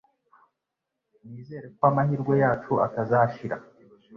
Nizere 1.29 1.67
ko 1.75 1.81
amahirwe 1.89 2.33
yacu 2.43 2.73
atazashira 2.85 3.57